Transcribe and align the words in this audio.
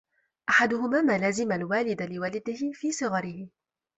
أَحَدُهُمَا 0.49 1.01
مَا 1.01 1.29
لَزِمَ 1.29 1.51
الْوَالِدَ 1.51 2.01
لِوَلَدِهِ 2.01 2.71
فِي 2.73 2.91
صِغَرِهِ 2.91 3.47